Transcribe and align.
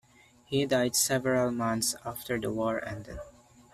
He 0.45 0.65
died 0.65 0.95
several 0.95 1.51
months 1.51 1.93
after 2.03 2.39
the 2.39 2.51
war 2.51 2.83
ended. 2.83 3.19